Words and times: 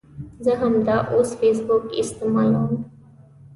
زه 0.43 0.51
همداوس 0.59 1.37
فیسبوک 1.39 1.83
استعمالوم 1.99 2.85